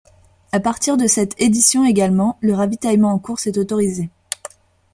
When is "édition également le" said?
1.39-2.55